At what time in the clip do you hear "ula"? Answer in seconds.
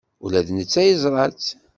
0.23-0.41